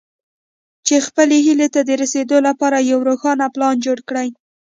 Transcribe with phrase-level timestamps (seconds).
[0.85, 4.27] چې خپلې هيلې ته د رسېدو لپاره يو روښانه پلان جوړ کړئ.